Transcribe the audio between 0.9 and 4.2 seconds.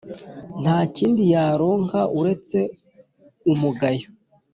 kindi yaronka, uretse umugayo.